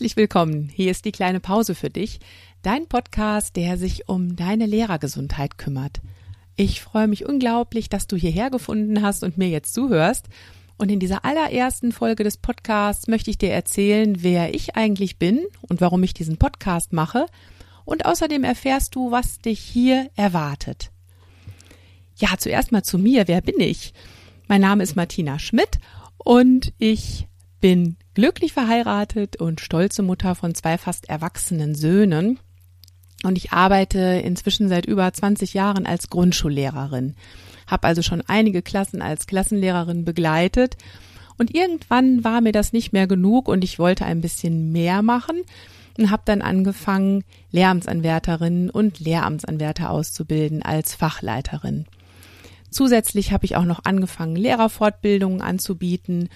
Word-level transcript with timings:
Herzlich 0.00 0.16
willkommen. 0.16 0.70
Hier 0.74 0.90
ist 0.90 1.04
die 1.04 1.12
kleine 1.12 1.40
Pause 1.40 1.74
für 1.74 1.90
dich, 1.90 2.20
dein 2.62 2.86
Podcast, 2.86 3.54
der 3.54 3.76
sich 3.76 4.08
um 4.08 4.34
deine 4.34 4.64
Lehrergesundheit 4.64 5.58
kümmert. 5.58 6.00
Ich 6.56 6.80
freue 6.80 7.06
mich 7.06 7.26
unglaublich, 7.26 7.90
dass 7.90 8.06
du 8.06 8.16
hierher 8.16 8.48
gefunden 8.48 9.02
hast 9.02 9.22
und 9.22 9.36
mir 9.36 9.50
jetzt 9.50 9.74
zuhörst. 9.74 10.30
Und 10.78 10.90
in 10.90 11.00
dieser 11.00 11.26
allerersten 11.26 11.92
Folge 11.92 12.24
des 12.24 12.38
Podcasts 12.38 13.08
möchte 13.08 13.28
ich 13.28 13.36
dir 13.36 13.50
erzählen, 13.50 14.22
wer 14.22 14.54
ich 14.54 14.74
eigentlich 14.74 15.18
bin 15.18 15.44
und 15.68 15.82
warum 15.82 16.02
ich 16.02 16.14
diesen 16.14 16.38
Podcast 16.38 16.94
mache. 16.94 17.26
Und 17.84 18.06
außerdem 18.06 18.42
erfährst 18.42 18.94
du, 18.94 19.10
was 19.10 19.40
dich 19.40 19.60
hier 19.60 20.08
erwartet. 20.16 20.92
Ja, 22.16 22.30
zuerst 22.38 22.72
mal 22.72 22.84
zu 22.84 22.96
mir. 22.96 23.28
Wer 23.28 23.42
bin 23.42 23.60
ich? 23.60 23.92
Mein 24.48 24.62
Name 24.62 24.82
ist 24.82 24.96
Martina 24.96 25.38
Schmidt 25.38 25.78
und 26.16 26.72
ich 26.78 27.28
bin 27.60 27.98
glücklich 28.14 28.52
verheiratet 28.52 29.36
und 29.36 29.60
stolze 29.60 30.02
Mutter 30.02 30.34
von 30.34 30.54
zwei 30.54 30.78
fast 30.78 31.08
erwachsenen 31.08 31.74
Söhnen. 31.74 32.38
Und 33.22 33.36
ich 33.36 33.52
arbeite 33.52 33.98
inzwischen 33.98 34.68
seit 34.68 34.86
über 34.86 35.12
20 35.12 35.54
Jahren 35.54 35.86
als 35.86 36.08
Grundschullehrerin. 36.08 37.14
Habe 37.66 37.86
also 37.86 38.02
schon 38.02 38.22
einige 38.26 38.62
Klassen 38.62 39.02
als 39.02 39.26
Klassenlehrerin 39.26 40.04
begleitet. 40.04 40.76
Und 41.38 41.54
irgendwann 41.54 42.24
war 42.24 42.40
mir 42.40 42.52
das 42.52 42.72
nicht 42.72 42.92
mehr 42.92 43.06
genug 43.06 43.48
und 43.48 43.64
ich 43.64 43.78
wollte 43.78 44.04
ein 44.04 44.20
bisschen 44.20 44.72
mehr 44.72 45.02
machen 45.02 45.42
und 45.98 46.10
habe 46.10 46.22
dann 46.24 46.42
angefangen, 46.42 47.24
Lehramtsanwärterinnen 47.50 48.70
und 48.70 49.00
Lehramtsanwärter 49.00 49.90
auszubilden 49.90 50.62
als 50.62 50.94
Fachleiterin. 50.94 51.86
Zusätzlich 52.70 53.32
habe 53.32 53.44
ich 53.44 53.56
auch 53.56 53.64
noch 53.64 53.84
angefangen, 53.84 54.36
Lehrerfortbildungen 54.36 55.42
anzubieten 55.42 56.28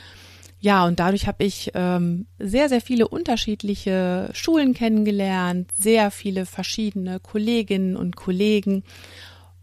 ja, 0.64 0.86
und 0.86 0.98
dadurch 0.98 1.26
habe 1.26 1.44
ich 1.44 1.72
ähm, 1.74 2.24
sehr, 2.38 2.70
sehr 2.70 2.80
viele 2.80 3.06
unterschiedliche 3.06 4.30
Schulen 4.32 4.72
kennengelernt, 4.72 5.70
sehr 5.78 6.10
viele 6.10 6.46
verschiedene 6.46 7.20
Kolleginnen 7.20 7.98
und 7.98 8.16
Kollegen. 8.16 8.82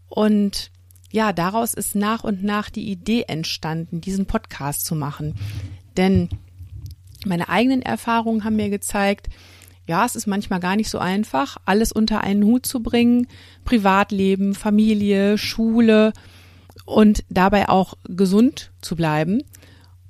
Und 0.06 0.70
ja, 1.10 1.32
daraus 1.32 1.74
ist 1.74 1.96
nach 1.96 2.22
und 2.22 2.44
nach 2.44 2.70
die 2.70 2.88
Idee 2.88 3.24
entstanden, 3.26 4.00
diesen 4.00 4.26
Podcast 4.26 4.86
zu 4.86 4.94
machen. 4.94 5.34
Denn 5.96 6.28
meine 7.26 7.48
eigenen 7.48 7.82
Erfahrungen 7.82 8.44
haben 8.44 8.54
mir 8.54 8.70
gezeigt, 8.70 9.28
ja, 9.88 10.06
es 10.06 10.14
ist 10.14 10.28
manchmal 10.28 10.60
gar 10.60 10.76
nicht 10.76 10.88
so 10.88 10.98
einfach, 10.98 11.56
alles 11.64 11.90
unter 11.90 12.20
einen 12.20 12.44
Hut 12.44 12.64
zu 12.64 12.80
bringen. 12.80 13.26
Privatleben, 13.64 14.54
Familie, 14.54 15.36
Schule 15.36 16.12
und 16.84 17.24
dabei 17.28 17.68
auch 17.68 17.94
gesund 18.04 18.70
zu 18.82 18.94
bleiben. 18.94 19.42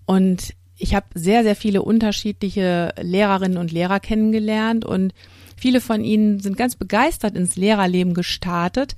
Und 0.05 0.53
ich 0.83 0.97
habe 0.97 1.07
sehr, 1.15 1.45
sehr 1.45 1.55
viele 1.55 1.83
unterschiedliche 1.83 2.93
Lehrerinnen 3.01 3.57
und 3.57 3.71
Lehrer 3.71 4.01
kennengelernt 4.01 4.85
und 4.85 5.15
viele 5.57 5.81
von 5.81 6.03
ihnen 6.03 6.41
sind 6.41 6.57
ganz 6.57 6.75
begeistert 6.75 7.37
ins 7.37 7.55
Lehrerleben 7.55 8.15
gestartet, 8.15 8.97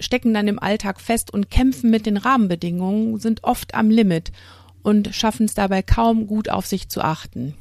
stecken 0.00 0.34
dann 0.34 0.48
im 0.48 0.58
Alltag 0.58 1.00
fest 1.00 1.32
und 1.32 1.48
kämpfen 1.48 1.90
mit 1.90 2.06
den 2.06 2.16
Rahmenbedingungen, 2.16 3.20
sind 3.20 3.44
oft 3.44 3.76
am 3.76 3.88
Limit 3.88 4.32
und 4.82 5.14
schaffen 5.14 5.46
es 5.46 5.54
dabei 5.54 5.80
kaum 5.80 6.26
gut 6.26 6.48
auf 6.50 6.66
sich 6.66 6.88
zu 6.88 7.02
achten. 7.02 7.54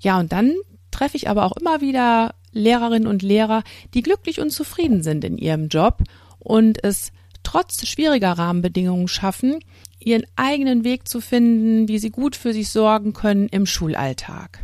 Ja, 0.00 0.20
und 0.20 0.32
dann 0.32 0.54
treffe 0.90 1.16
ich 1.16 1.30
aber 1.30 1.46
auch 1.46 1.56
immer 1.56 1.80
wieder 1.80 2.34
Lehrerinnen 2.52 3.08
und 3.08 3.22
Lehrer, 3.22 3.64
die 3.94 4.02
glücklich 4.02 4.40
und 4.40 4.50
zufrieden 4.50 5.02
sind 5.02 5.24
in 5.24 5.38
ihrem 5.38 5.68
Job 5.68 6.02
und 6.38 6.84
es 6.84 7.12
trotz 7.54 7.86
schwieriger 7.86 8.32
Rahmenbedingungen 8.32 9.06
schaffen, 9.06 9.60
ihren 10.00 10.24
eigenen 10.34 10.82
Weg 10.82 11.06
zu 11.06 11.20
finden, 11.20 11.86
wie 11.86 12.00
sie 12.00 12.10
gut 12.10 12.34
für 12.34 12.52
sich 12.52 12.68
sorgen 12.68 13.12
können 13.12 13.48
im 13.48 13.64
Schulalltag. 13.64 14.58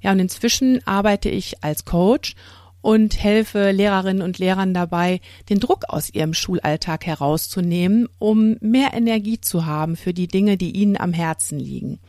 Ja, 0.00 0.10
und 0.10 0.18
inzwischen 0.18 0.84
arbeite 0.84 1.28
ich 1.28 1.62
als 1.62 1.84
Coach 1.84 2.34
und 2.82 3.22
helfe 3.22 3.70
Lehrerinnen 3.70 4.22
und 4.22 4.40
Lehrern 4.40 4.74
dabei, 4.74 5.20
den 5.48 5.60
Druck 5.60 5.84
aus 5.88 6.10
ihrem 6.10 6.34
Schulalltag 6.34 7.06
herauszunehmen, 7.06 8.08
um 8.18 8.56
mehr 8.60 8.92
Energie 8.92 9.40
zu 9.40 9.64
haben 9.64 9.94
für 9.94 10.12
die 10.12 10.26
Dinge, 10.26 10.56
die 10.56 10.72
ihnen 10.72 10.96
am 10.96 11.12
Herzen 11.12 11.60
liegen. 11.60 12.00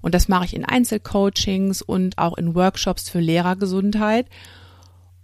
Und 0.00 0.14
das 0.14 0.28
mache 0.28 0.46
ich 0.46 0.56
in 0.56 0.64
Einzelcoachings 0.64 1.82
und 1.82 2.16
auch 2.16 2.38
in 2.38 2.54
Workshops 2.54 3.10
für 3.10 3.20
Lehrergesundheit. 3.20 4.26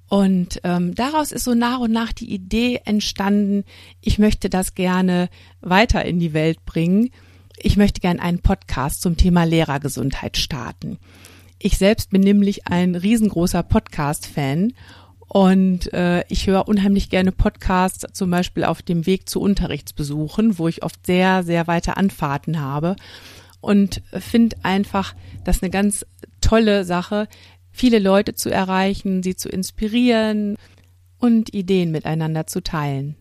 Und 0.08 0.60
ähm, 0.64 0.94
daraus 0.94 1.32
ist 1.32 1.44
so 1.44 1.54
nach 1.54 1.80
und 1.80 1.92
nach 1.92 2.12
die 2.12 2.32
Idee 2.32 2.80
entstanden, 2.84 3.64
ich 4.00 4.18
möchte 4.18 4.50
das 4.50 4.74
gerne 4.74 5.28
weiter 5.60 6.04
in 6.04 6.20
die 6.20 6.34
Welt 6.34 6.64
bringen. 6.66 7.10
Ich 7.56 7.76
möchte 7.76 8.00
gerne 8.00 8.20
einen 8.20 8.40
Podcast 8.40 9.02
zum 9.02 9.16
Thema 9.16 9.44
Lehrergesundheit 9.44 10.36
starten. 10.36 10.98
Ich 11.58 11.78
selbst 11.78 12.10
bin 12.10 12.20
nämlich 12.20 12.66
ein 12.66 12.94
riesengroßer 12.94 13.62
Podcast-Fan 13.62 14.74
und 15.28 15.92
äh, 15.92 16.24
ich 16.28 16.46
höre 16.46 16.68
unheimlich 16.68 17.08
gerne 17.08 17.32
Podcasts, 17.32 18.04
zum 18.12 18.30
Beispiel 18.30 18.64
auf 18.64 18.82
dem 18.82 19.06
Weg 19.06 19.28
zu 19.28 19.40
Unterrichtsbesuchen, 19.40 20.58
wo 20.58 20.68
ich 20.68 20.82
oft 20.82 21.06
sehr, 21.06 21.42
sehr 21.42 21.66
weite 21.66 21.96
Anfahrten 21.96 22.60
habe 22.60 22.96
und 23.64 24.02
finde 24.12 24.56
einfach 24.62 25.14
das 25.44 25.62
eine 25.62 25.70
ganz 25.70 26.04
tolle 26.42 26.84
Sache, 26.84 27.28
viele 27.74 27.98
Leute 27.98 28.34
zu 28.34 28.50
erreichen, 28.50 29.22
sie 29.22 29.36
zu 29.36 29.48
inspirieren 29.48 30.56
und 31.18 31.52
Ideen 31.52 31.90
miteinander 31.90 32.46
zu 32.46 32.62
teilen. 32.62 33.16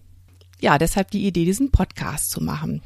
Ja, 0.62 0.78
deshalb 0.78 1.12
die 1.12 1.26
Idee, 1.26 1.44
diesen 1.44 1.72
Podcast 1.72 2.30
zu 2.30 2.42
machen. 2.42 2.82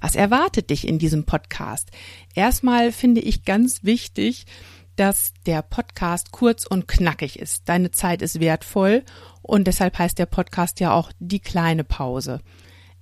Was 0.00 0.16
erwartet 0.16 0.70
dich 0.70 0.86
in 0.86 0.98
diesem 0.98 1.24
Podcast? 1.24 1.90
Erstmal 2.34 2.92
finde 2.92 3.20
ich 3.20 3.44
ganz 3.44 3.84
wichtig, 3.84 4.46
dass 4.96 5.32
der 5.46 5.62
Podcast 5.62 6.32
kurz 6.32 6.66
und 6.66 6.88
knackig 6.88 7.38
ist. 7.38 7.68
Deine 7.68 7.92
Zeit 7.92 8.20
ist 8.20 8.40
wertvoll 8.40 9.04
und 9.42 9.66
deshalb 9.66 9.98
heißt 9.98 10.18
der 10.18 10.26
Podcast 10.26 10.80
ja 10.80 10.92
auch 10.92 11.12
die 11.20 11.40
kleine 11.40 11.84
Pause. 11.84 12.40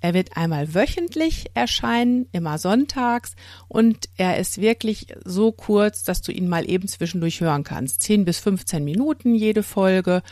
Er 0.01 0.15
wird 0.15 0.37
einmal 0.37 0.75
wöchentlich 0.75 1.51
erscheinen, 1.55 2.27
immer 2.33 2.59
sonntags, 2.59 3.35
und 3.69 4.09
er 4.17 4.39
ist 4.39 4.61
wirklich 4.61 5.09
so 5.25 5.53
kurz, 5.53 6.03
dass 6.05 6.23
du 6.23 6.33
ihn 6.33 6.49
mal 6.49 6.69
eben 6.69 6.89
zwischendurch 6.89 7.41
hören 7.41 7.65
kannst. 7.65 8.03
10 8.03 8.25
bis 8.25 8.39
15 8.39 8.83
Minuten 8.83 9.35
jede 9.35 9.63
Folge. 9.63 10.23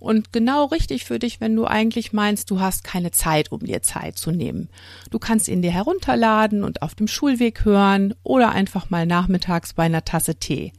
Und 0.00 0.32
genau 0.32 0.66
richtig 0.66 1.04
für 1.04 1.18
dich, 1.18 1.40
wenn 1.40 1.56
du 1.56 1.66
eigentlich 1.66 2.12
meinst, 2.12 2.50
du 2.50 2.60
hast 2.60 2.84
keine 2.84 3.10
Zeit, 3.10 3.50
um 3.52 3.60
dir 3.60 3.82
Zeit 3.82 4.16
zu 4.16 4.30
nehmen. 4.30 4.68
Du 5.10 5.18
kannst 5.18 5.48
ihn 5.48 5.60
dir 5.60 5.72
herunterladen 5.72 6.64
und 6.64 6.82
auf 6.82 6.94
dem 6.94 7.08
Schulweg 7.08 7.64
hören 7.64 8.14
oder 8.22 8.50
einfach 8.52 8.90
mal 8.90 9.06
nachmittags 9.06 9.72
bei 9.72 9.84
einer 9.84 10.04
Tasse 10.04 10.36
Tee. 10.36 10.72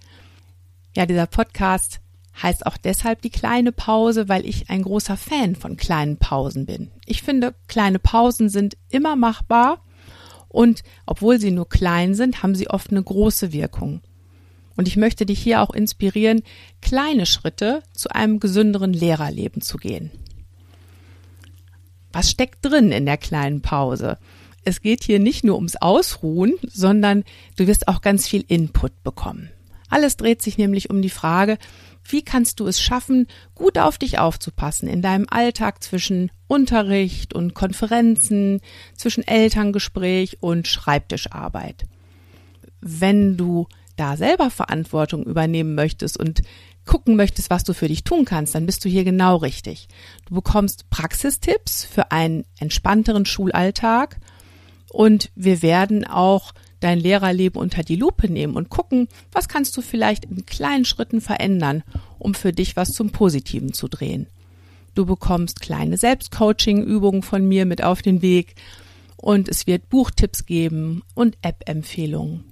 Ja, 0.95 1.05
dieser 1.05 1.27
Podcast 1.27 1.99
heißt 2.41 2.65
auch 2.65 2.77
deshalb 2.77 3.21
die 3.21 3.29
kleine 3.29 3.71
Pause, 3.71 4.29
weil 4.29 4.45
ich 4.45 4.69
ein 4.69 4.83
großer 4.83 5.17
Fan 5.17 5.55
von 5.55 5.77
kleinen 5.77 6.17
Pausen 6.17 6.65
bin. 6.65 6.91
Ich 7.05 7.21
finde, 7.21 7.53
kleine 7.67 7.99
Pausen 7.99 8.49
sind 8.49 8.77
immer 8.89 9.15
machbar 9.15 9.83
und 10.47 10.83
obwohl 11.05 11.39
sie 11.39 11.51
nur 11.51 11.69
klein 11.69 12.15
sind, 12.15 12.41
haben 12.43 12.55
sie 12.55 12.69
oft 12.69 12.91
eine 12.91 13.03
große 13.03 13.51
Wirkung. 13.53 14.01
Und 14.75 14.87
ich 14.87 14.95
möchte 14.95 15.25
dich 15.25 15.39
hier 15.39 15.61
auch 15.61 15.71
inspirieren, 15.71 16.41
kleine 16.81 17.25
Schritte 17.25 17.83
zu 17.93 18.09
einem 18.09 18.39
gesünderen 18.39 18.93
Lehrerleben 18.93 19.61
zu 19.61 19.77
gehen. 19.77 20.09
Was 22.13 22.31
steckt 22.31 22.65
drin 22.65 22.91
in 22.91 23.05
der 23.05 23.17
kleinen 23.17 23.61
Pause? 23.61 24.17
Es 24.63 24.81
geht 24.81 25.03
hier 25.03 25.19
nicht 25.19 25.43
nur 25.43 25.55
ums 25.55 25.75
Ausruhen, 25.75 26.53
sondern 26.63 27.23
du 27.57 27.67
wirst 27.67 27.87
auch 27.87 28.01
ganz 28.01 28.27
viel 28.27 28.43
Input 28.47 29.03
bekommen. 29.03 29.49
Alles 29.89 30.17
dreht 30.17 30.41
sich 30.41 30.57
nämlich 30.57 30.89
um 30.89 31.01
die 31.01 31.09
Frage, 31.09 31.57
wie 32.07 32.23
kannst 32.23 32.59
du 32.59 32.67
es 32.67 32.81
schaffen, 32.81 33.27
gut 33.55 33.77
auf 33.77 33.97
dich 33.97 34.19
aufzupassen 34.19 34.87
in 34.87 35.01
deinem 35.01 35.25
Alltag 35.29 35.83
zwischen 35.83 36.31
Unterricht 36.47 37.33
und 37.33 37.53
Konferenzen, 37.53 38.61
zwischen 38.95 39.27
Elterngespräch 39.27 40.37
und 40.41 40.67
Schreibtischarbeit? 40.67 41.85
Wenn 42.81 43.37
du 43.37 43.67
da 43.95 44.15
selber 44.15 44.49
Verantwortung 44.49 45.23
übernehmen 45.23 45.75
möchtest 45.75 46.17
und 46.17 46.41
gucken 46.85 47.15
möchtest, 47.15 47.49
was 47.49 47.63
du 47.63 47.73
für 47.73 47.87
dich 47.87 48.03
tun 48.03 48.25
kannst, 48.25 48.55
dann 48.55 48.65
bist 48.65 48.83
du 48.83 48.89
hier 48.89 49.03
genau 49.03 49.35
richtig. 49.35 49.87
Du 50.27 50.35
bekommst 50.35 50.89
Praxistipps 50.89 51.83
für 51.83 52.11
einen 52.11 52.45
entspannteren 52.59 53.25
Schulalltag 53.25 54.17
und 54.89 55.29
wir 55.35 55.61
werden 55.61 56.05
auch 56.07 56.53
dein 56.79 56.99
Lehrerleben 56.99 57.59
unter 57.59 57.83
die 57.83 57.95
Lupe 57.95 58.31
nehmen 58.31 58.55
und 58.55 58.69
gucken, 58.69 59.07
was 59.31 59.47
kannst 59.47 59.75
du 59.77 59.81
vielleicht 59.81 60.25
in 60.25 60.45
kleinen 60.45 60.85
Schritten 60.85 61.21
verändern, 61.21 61.83
um 62.17 62.33
für 62.33 62.53
dich 62.53 62.75
was 62.75 62.91
zum 62.91 63.11
Positiven 63.11 63.73
zu 63.73 63.87
drehen. 63.87 64.27
Du 64.95 65.05
bekommst 65.05 65.61
kleine 65.61 65.97
Selbstcoaching-Übungen 65.97 67.21
von 67.21 67.47
mir 67.47 67.65
mit 67.65 67.83
auf 67.83 68.01
den 68.01 68.21
Weg 68.21 68.55
und 69.15 69.47
es 69.47 69.67
wird 69.67 69.89
Buchtipps 69.89 70.45
geben 70.45 71.03
und 71.13 71.37
App-Empfehlungen. 71.41 72.43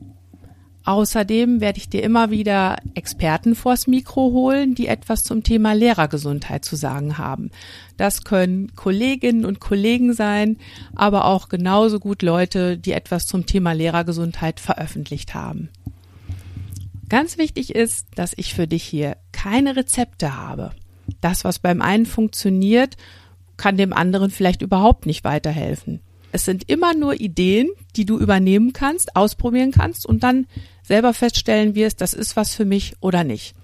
Außerdem 0.88 1.60
werde 1.60 1.80
ich 1.80 1.90
dir 1.90 2.02
immer 2.02 2.32
wieder 2.32 2.78
Experten 2.94 3.56
vors 3.56 3.88
Mikro 3.88 4.32
holen, 4.32 4.74
die 4.74 4.88
etwas 4.88 5.22
zum 5.22 5.44
Thema 5.44 5.74
Lehrergesundheit 5.74 6.64
zu 6.64 6.78
sagen 6.78 7.18
haben. 7.18 7.52
Das 7.98 8.24
können 8.24 8.74
Kolleginnen 8.74 9.44
und 9.44 9.60
Kollegen 9.60 10.14
sein, 10.14 10.56
aber 10.96 11.26
auch 11.26 11.50
genauso 11.50 12.00
gut 12.00 12.22
Leute, 12.22 12.78
die 12.78 12.94
etwas 12.94 13.28
zum 13.28 13.46
Thema 13.46 13.74
Lehrergesundheit 13.74 14.62
veröffentlicht 14.62 15.34
haben. 15.34 15.68
Ganz 17.10 17.38
wichtig 17.38 17.76
ist, 17.76 18.08
dass 18.16 18.32
ich 18.38 18.54
für 18.54 18.66
dich 18.66 18.84
hier 18.84 19.18
keine 19.34 19.76
Rezepte 19.76 20.38
habe. 20.38 20.72
Das, 21.20 21.44
was 21.44 21.60
beim 21.60 21.82
einen 21.82 22.06
funktioniert, 22.06 22.96
kann 23.58 23.76
dem 23.76 23.92
anderen 23.92 24.30
vielleicht 24.30 24.62
überhaupt 24.62 25.06
nicht 25.06 25.26
weiterhelfen. 25.26 26.00
Es 26.32 26.46
sind 26.46 26.70
immer 26.70 26.94
nur 26.94 27.20
Ideen, 27.20 27.70
die 27.96 28.06
du 28.06 28.20
übernehmen 28.20 28.74
kannst, 28.74 29.16
ausprobieren 29.16 29.72
kannst 29.72 30.06
und 30.06 30.24
dann 30.24 30.48
selber 30.84 31.14
feststellen 31.14 31.76
wirst, 31.76 32.02
das 32.02 32.14
ist 32.14 32.36
was 32.36 32.54
für 32.54 32.66
mich 32.66 32.96
oder 33.00 33.24
nicht. 33.24 33.56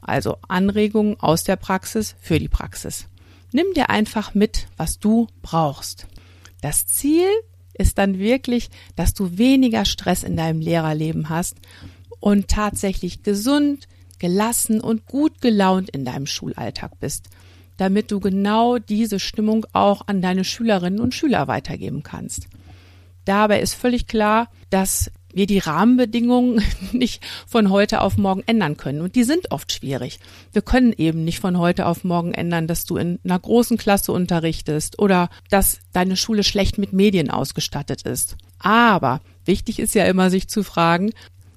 Also 0.00 0.36
Anregungen 0.48 1.18
aus 1.20 1.44
der 1.44 1.56
Praxis 1.56 2.16
für 2.20 2.38
die 2.38 2.48
Praxis. 2.48 3.06
Nimm 3.52 3.66
dir 3.74 3.90
einfach 3.90 4.34
mit, 4.34 4.66
was 4.76 4.98
du 4.98 5.28
brauchst. 5.42 6.06
Das 6.60 6.86
Ziel 6.86 7.28
ist 7.74 7.98
dann 7.98 8.18
wirklich, 8.18 8.70
dass 8.96 9.14
du 9.14 9.38
weniger 9.38 9.84
Stress 9.84 10.22
in 10.22 10.36
deinem 10.36 10.60
Lehrerleben 10.60 11.28
hast 11.28 11.56
und 12.20 12.48
tatsächlich 12.48 13.22
gesund, 13.22 13.88
gelassen 14.18 14.80
und 14.80 15.06
gut 15.06 15.40
gelaunt 15.40 15.90
in 15.90 16.04
deinem 16.04 16.26
Schulalltag 16.26 16.98
bist, 17.00 17.28
damit 17.76 18.10
du 18.10 18.20
genau 18.20 18.78
diese 18.78 19.18
Stimmung 19.18 19.66
auch 19.72 20.02
an 20.06 20.22
deine 20.22 20.44
Schülerinnen 20.44 21.00
und 21.00 21.14
Schüler 21.14 21.48
weitergeben 21.48 22.02
kannst. 22.02 22.48
Dabei 23.24 23.60
ist 23.60 23.74
völlig 23.74 24.06
klar, 24.06 24.48
dass 24.70 25.10
wir 25.34 25.46
die 25.46 25.58
Rahmenbedingungen 25.58 26.62
nicht 26.92 27.24
von 27.46 27.70
heute 27.70 28.00
auf 28.00 28.18
morgen 28.18 28.42
ändern 28.46 28.76
können. 28.76 29.00
Und 29.00 29.16
die 29.16 29.24
sind 29.24 29.50
oft 29.50 29.72
schwierig. 29.72 30.20
Wir 30.52 30.62
können 30.62 30.92
eben 30.96 31.24
nicht 31.24 31.40
von 31.40 31.58
heute 31.58 31.86
auf 31.86 32.04
morgen 32.04 32.34
ändern, 32.34 32.66
dass 32.66 32.84
du 32.84 32.96
in 32.96 33.18
einer 33.24 33.38
großen 33.38 33.78
Klasse 33.78 34.12
unterrichtest 34.12 34.98
oder 34.98 35.30
dass 35.50 35.78
deine 35.92 36.16
Schule 36.16 36.44
schlecht 36.44 36.78
mit 36.78 36.92
Medien 36.92 37.30
ausgestattet 37.30 38.02
ist. 38.02 38.36
Aber 38.58 39.20
wichtig 39.44 39.78
ist 39.78 39.94
ja 39.94 40.04
immer, 40.04 40.30
sich 40.30 40.48
zu 40.48 40.62
fragen, 40.62 41.10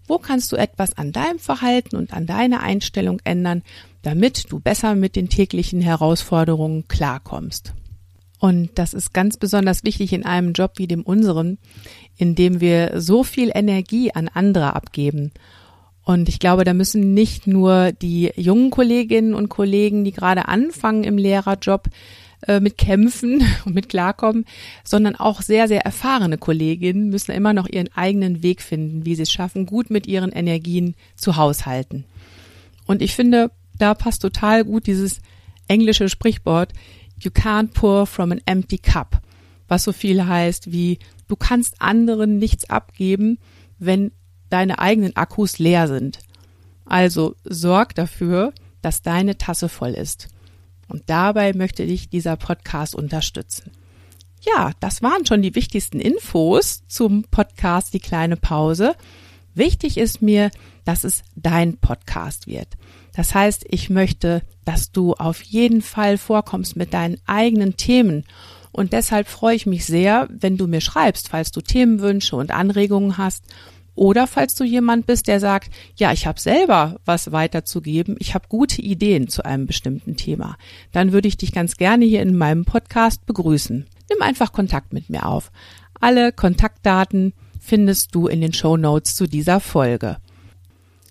wo 0.07 0.17
kannst 0.17 0.51
du 0.51 0.55
etwas 0.55 0.97
an 0.97 1.11
deinem 1.11 1.39
Verhalten 1.39 1.95
und 1.95 2.13
an 2.13 2.25
deiner 2.25 2.61
Einstellung 2.61 3.19
ändern, 3.23 3.63
damit 4.01 4.51
du 4.51 4.59
besser 4.59 4.95
mit 4.95 5.15
den 5.15 5.29
täglichen 5.29 5.81
Herausforderungen 5.81 6.87
klarkommst. 6.87 7.73
Und 8.39 8.71
das 8.75 8.93
ist 8.93 9.13
ganz 9.13 9.37
besonders 9.37 9.83
wichtig 9.83 10.13
in 10.13 10.25
einem 10.25 10.53
Job 10.53 10.73
wie 10.75 10.87
dem 10.87 11.01
unseren, 11.01 11.57
in 12.17 12.35
dem 12.35 12.61
wir 12.61 13.01
so 13.01 13.23
viel 13.23 13.51
Energie 13.53 14.11
an 14.11 14.27
andere 14.27 14.75
abgeben. 14.75 15.31
Und 16.03 16.29
ich 16.29 16.37
glaube, 16.37 16.63
da 16.65 16.73
müssen 16.73 17.15
nicht 17.15 17.47
nur 17.47 17.91
die 17.91 18.31
jungen 18.35 18.69
Kolleginnen 18.69 19.33
und 19.33 19.49
Kollegen, 19.49 20.03
die 20.03 20.11
gerade 20.11 20.47
anfangen 20.47 21.03
im 21.03 21.17
Lehrerjob, 21.17 21.89
äh, 22.47 22.59
mit 22.59 22.77
kämpfen 22.77 23.43
und 23.65 23.75
mit 23.75 23.89
klarkommen, 23.89 24.45
sondern 24.83 25.15
auch 25.15 25.41
sehr, 25.41 25.67
sehr 25.67 25.81
erfahrene 25.85 26.37
Kolleginnen 26.37 27.09
müssen 27.09 27.31
immer 27.31 27.53
noch 27.53 27.67
ihren 27.67 27.89
eigenen 27.95 28.43
Weg 28.43 28.61
finden, 28.61 29.05
wie 29.05 29.15
sie 29.15 29.23
es 29.23 29.31
schaffen, 29.31 29.65
gut 29.65 29.89
mit 29.89 30.07
ihren 30.07 30.31
Energien 30.31 30.95
zu 31.15 31.35
haushalten. 31.35 32.05
Und 32.85 33.01
ich 33.01 33.15
finde, 33.15 33.51
da 33.77 33.93
passt 33.93 34.21
total 34.21 34.63
gut 34.63 34.87
dieses 34.87 35.19
englische 35.67 36.09
Sprichwort, 36.09 36.73
You 37.17 37.31
can't 37.31 37.73
pour 37.73 38.07
from 38.07 38.33
an 38.33 38.41
empty 38.45 38.77
cup, 38.77 39.21
was 39.69 39.85
so 39.85 39.93
viel 39.93 40.25
heißt 40.27 40.71
wie 40.71 40.99
du 41.27 41.35
kannst 41.35 41.81
anderen 41.81 42.37
nichts 42.37 42.69
abgeben, 42.69 43.39
wenn 43.79 44.11
deine 44.49 44.79
eigenen 44.79 45.15
Akkus 45.15 45.59
leer 45.59 45.87
sind. 45.87 46.19
Also 46.85 47.35
sorg 47.43 47.95
dafür, 47.95 48.53
dass 48.81 49.01
deine 49.01 49.37
Tasse 49.37 49.69
voll 49.69 49.91
ist. 49.91 50.27
Und 50.87 51.03
dabei 51.07 51.53
möchte 51.53 51.85
dich 51.85 52.09
dieser 52.09 52.35
Podcast 52.35 52.95
unterstützen. 52.95 53.71
Ja, 54.41 54.71
das 54.79 55.01
waren 55.01 55.25
schon 55.25 55.41
die 55.41 55.55
wichtigsten 55.55 55.99
Infos 55.99 56.83
zum 56.87 57.23
Podcast 57.23 57.93
Die 57.93 57.99
kleine 57.99 58.37
Pause. 58.37 58.95
Wichtig 59.55 59.97
ist 59.97 60.21
mir, 60.21 60.51
dass 60.83 61.03
es 61.03 61.23
dein 61.35 61.77
Podcast 61.77 62.45
wird. 62.45 62.67
Das 63.15 63.33
heißt, 63.33 63.65
ich 63.69 63.89
möchte, 63.89 64.41
dass 64.65 64.91
du 64.91 65.13
auf 65.13 65.41
jeden 65.41 65.81
Fall 65.81 66.17
vorkommst 66.17 66.75
mit 66.75 66.93
deinen 66.93 67.17
eigenen 67.25 67.77
Themen. 67.77 68.25
Und 68.71 68.91
deshalb 68.91 69.29
freue 69.29 69.55
ich 69.55 69.65
mich 69.65 69.85
sehr, 69.85 70.27
wenn 70.29 70.57
du 70.57 70.67
mir 70.67 70.81
schreibst, 70.81 71.29
falls 71.29 71.51
du 71.51 71.61
Themenwünsche 71.61 72.35
und 72.35 72.51
Anregungen 72.51 73.17
hast. 73.17 73.45
Oder 73.95 74.27
falls 74.27 74.55
du 74.55 74.65
jemand 74.65 75.07
bist, 75.07 75.27
der 75.27 75.39
sagt, 75.39 75.71
ja, 75.95 76.11
ich 76.11 76.27
habe 76.27 76.39
selber 76.39 76.97
was 77.05 77.31
weiterzugeben, 77.31 78.17
ich 78.19 78.35
habe 78.35 78.49
gute 78.49 78.81
Ideen 78.81 79.29
zu 79.29 79.43
einem 79.45 79.65
bestimmten 79.65 80.17
Thema, 80.17 80.57
dann 80.91 81.13
würde 81.13 81.29
ich 81.29 81.37
dich 81.37 81.53
ganz 81.53 81.77
gerne 81.77 82.05
hier 82.05 82.21
in 82.21 82.37
meinem 82.37 82.65
Podcast 82.65 83.25
begrüßen. 83.25 83.85
Nimm 84.09 84.21
einfach 84.21 84.51
Kontakt 84.51 84.93
mit 84.93 85.09
mir 85.09 85.25
auf. 85.25 85.51
Alle 85.99 86.33
Kontaktdaten 86.33 87.33
findest 87.59 88.13
du 88.13 88.27
in 88.27 88.41
den 88.41 88.53
Show 88.53 88.75
Notes 88.77 89.15
zu 89.15 89.27
dieser 89.27 89.59
Folge. 89.59 90.17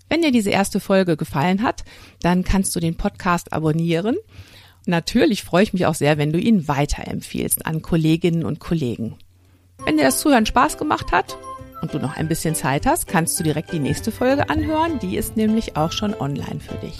Wenn 0.07 0.21
dir 0.21 0.31
diese 0.31 0.51
erste 0.51 0.79
Folge 0.79 1.17
gefallen 1.17 1.63
hat, 1.63 1.83
dann 2.21 2.43
kannst 2.43 2.75
du 2.75 2.79
den 2.79 2.95
Podcast 2.95 3.51
abonnieren. 3.51 4.15
Natürlich 4.85 5.43
freue 5.43 5.63
ich 5.63 5.73
mich 5.73 5.87
auch 5.87 5.95
sehr, 5.95 6.19
wenn 6.19 6.31
du 6.31 6.39
ihn 6.39 6.67
weiterempfiehlst 6.67 7.65
an 7.65 7.81
Kolleginnen 7.81 8.45
und 8.45 8.59
Kollegen. 8.59 9.15
Wenn 9.83 9.97
dir 9.97 10.03
das 10.03 10.19
Zuhören 10.19 10.45
Spaß 10.45 10.77
gemacht 10.77 11.11
hat 11.11 11.35
und 11.85 11.93
du 11.93 11.99
noch 11.99 12.17
ein 12.17 12.27
bisschen 12.27 12.55
Zeit 12.55 12.87
hast, 12.87 13.07
kannst 13.07 13.39
du 13.39 13.43
direkt 13.43 13.71
die 13.71 13.79
nächste 13.79 14.11
Folge 14.11 14.49
anhören. 14.49 14.97
Die 14.99 15.17
ist 15.17 15.37
nämlich 15.37 15.77
auch 15.77 15.91
schon 15.91 16.15
online 16.19 16.59
für 16.59 16.75
dich. 16.75 16.97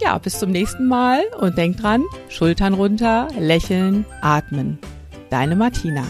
Ja, 0.00 0.16
bis 0.18 0.38
zum 0.38 0.52
nächsten 0.52 0.86
Mal 0.86 1.22
und 1.40 1.58
denk 1.58 1.78
dran, 1.78 2.04
Schultern 2.28 2.74
runter, 2.74 3.26
lächeln, 3.38 4.06
atmen. 4.20 4.78
Deine 5.30 5.56
Martina. 5.56 6.04